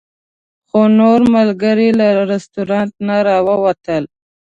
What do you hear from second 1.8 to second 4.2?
له رسټورانټ نه راووتل.